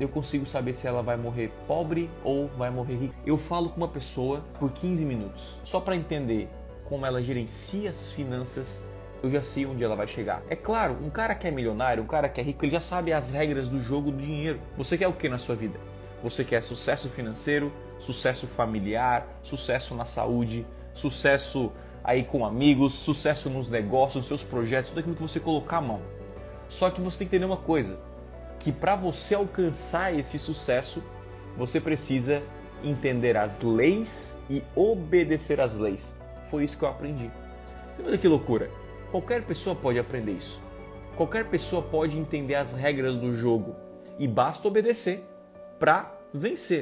eu 0.00 0.08
consigo 0.08 0.44
saber 0.44 0.74
se 0.74 0.88
ela 0.88 1.04
vai 1.04 1.16
morrer 1.16 1.52
pobre 1.68 2.10
ou 2.24 2.48
vai 2.48 2.68
morrer 2.68 2.96
rica. 2.96 3.14
Eu 3.24 3.38
falo 3.38 3.70
com 3.70 3.76
uma 3.76 3.86
pessoa 3.86 4.44
por 4.58 4.72
15 4.72 5.04
minutos, 5.04 5.56
só 5.62 5.78
para 5.78 5.94
entender 5.94 6.48
como 6.84 7.06
ela 7.06 7.22
gerencia 7.22 7.90
as 7.90 8.10
finanças, 8.10 8.82
eu 9.22 9.30
já 9.30 9.40
sei 9.40 9.64
onde 9.64 9.84
ela 9.84 9.94
vai 9.94 10.08
chegar. 10.08 10.42
É 10.50 10.56
claro, 10.56 10.98
um 11.00 11.08
cara 11.08 11.36
que 11.36 11.46
é 11.46 11.50
milionário, 11.52 12.02
um 12.02 12.08
cara 12.08 12.28
que 12.28 12.40
é 12.40 12.44
rico, 12.44 12.64
ele 12.64 12.72
já 12.72 12.80
sabe 12.80 13.12
as 13.12 13.30
regras 13.30 13.68
do 13.68 13.80
jogo 13.80 14.10
do 14.10 14.18
dinheiro. 14.18 14.60
Você 14.76 14.98
quer 14.98 15.06
o 15.06 15.12
que 15.12 15.28
na 15.28 15.38
sua 15.38 15.54
vida? 15.54 15.78
Você 16.24 16.44
quer 16.44 16.60
sucesso 16.60 17.08
financeiro, 17.08 17.72
sucesso 17.96 18.48
familiar, 18.48 19.38
sucesso 19.42 19.94
na 19.94 20.04
saúde, 20.04 20.66
sucesso 20.92 21.72
aí 22.02 22.24
com 22.24 22.44
amigos, 22.44 22.94
sucesso 22.94 23.48
nos 23.48 23.68
negócios, 23.68 24.16
nos 24.16 24.26
seus 24.26 24.42
projetos, 24.42 24.90
tudo 24.90 24.98
aquilo 24.98 25.14
que 25.14 25.22
você 25.22 25.38
colocar 25.38 25.76
a 25.76 25.82
mão. 25.82 26.02
Só 26.68 26.90
que 26.90 27.00
você 27.00 27.18
tem 27.18 27.28
que 27.28 27.36
entender 27.36 27.46
uma 27.46 27.56
coisa, 27.56 27.96
que 28.64 28.72
para 28.72 28.96
você 28.96 29.34
alcançar 29.34 30.14
esse 30.18 30.38
sucesso, 30.38 31.04
você 31.54 31.78
precisa 31.78 32.42
entender 32.82 33.36
as 33.36 33.60
leis 33.60 34.38
e 34.48 34.64
obedecer 34.74 35.60
às 35.60 35.76
leis. 35.76 36.18
Foi 36.50 36.64
isso 36.64 36.78
que 36.78 36.82
eu 36.82 36.88
aprendi. 36.88 37.30
olha 38.02 38.16
que 38.16 38.26
loucura. 38.26 38.70
Qualquer 39.10 39.42
pessoa 39.44 39.76
pode 39.76 39.98
aprender 39.98 40.32
isso. 40.32 40.62
Qualquer 41.14 41.44
pessoa 41.50 41.82
pode 41.82 42.18
entender 42.18 42.54
as 42.54 42.72
regras 42.72 43.18
do 43.18 43.36
jogo 43.36 43.76
e 44.18 44.26
basta 44.26 44.66
obedecer 44.66 45.22
para 45.78 46.10
vencer. 46.32 46.72